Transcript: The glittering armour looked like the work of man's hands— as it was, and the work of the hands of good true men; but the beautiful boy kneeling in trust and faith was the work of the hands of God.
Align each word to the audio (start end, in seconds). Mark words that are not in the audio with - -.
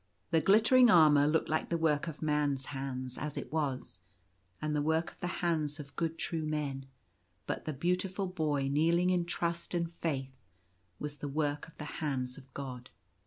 The 0.31 0.41
glittering 0.41 0.89
armour 0.89 1.27
looked 1.27 1.47
like 1.47 1.69
the 1.69 1.77
work 1.77 2.07
of 2.07 2.23
man's 2.23 2.65
hands— 2.73 3.19
as 3.19 3.37
it 3.37 3.53
was, 3.53 3.99
and 4.59 4.75
the 4.75 4.81
work 4.81 5.11
of 5.11 5.19
the 5.19 5.27
hands 5.45 5.79
of 5.79 5.95
good 5.95 6.17
true 6.17 6.41
men; 6.43 6.87
but 7.45 7.65
the 7.65 7.71
beautiful 7.73 8.25
boy 8.25 8.67
kneeling 8.67 9.11
in 9.11 9.25
trust 9.25 9.75
and 9.75 9.91
faith 9.91 10.41
was 10.97 11.17
the 11.17 11.27
work 11.29 11.67
of 11.67 11.77
the 11.77 11.85
hands 12.01 12.35
of 12.39 12.51
God. 12.55 12.89